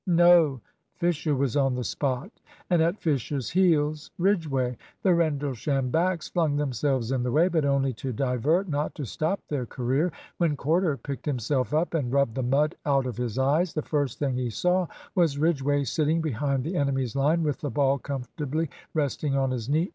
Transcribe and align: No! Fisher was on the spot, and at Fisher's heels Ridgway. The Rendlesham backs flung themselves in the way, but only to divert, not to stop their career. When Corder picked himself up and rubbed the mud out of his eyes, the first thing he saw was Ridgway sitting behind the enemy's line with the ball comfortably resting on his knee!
No! 0.07 0.61
Fisher 0.95 1.35
was 1.35 1.55
on 1.55 1.75
the 1.75 1.83
spot, 1.83 2.31
and 2.71 2.81
at 2.81 2.97
Fisher's 2.99 3.51
heels 3.51 4.09
Ridgway. 4.17 4.75
The 5.03 5.13
Rendlesham 5.13 5.91
backs 5.91 6.27
flung 6.27 6.55
themselves 6.55 7.11
in 7.11 7.21
the 7.21 7.31
way, 7.31 7.47
but 7.49 7.65
only 7.65 7.93
to 8.01 8.11
divert, 8.11 8.67
not 8.67 8.95
to 8.95 9.05
stop 9.05 9.41
their 9.47 9.67
career. 9.67 10.11
When 10.39 10.57
Corder 10.57 10.97
picked 10.97 11.27
himself 11.27 11.71
up 11.71 11.93
and 11.93 12.11
rubbed 12.11 12.33
the 12.33 12.41
mud 12.41 12.73
out 12.83 13.05
of 13.05 13.15
his 13.17 13.37
eyes, 13.37 13.75
the 13.75 13.83
first 13.83 14.17
thing 14.17 14.33
he 14.37 14.49
saw 14.49 14.87
was 15.13 15.37
Ridgway 15.37 15.83
sitting 15.83 16.19
behind 16.19 16.63
the 16.63 16.77
enemy's 16.77 17.15
line 17.15 17.43
with 17.43 17.59
the 17.61 17.69
ball 17.69 17.99
comfortably 17.99 18.71
resting 18.95 19.35
on 19.35 19.51
his 19.51 19.69
knee! 19.69 19.89